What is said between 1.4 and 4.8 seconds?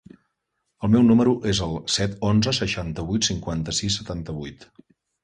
es el set, onze, seixanta-vuit, cinquanta-sis, setanta-vuit.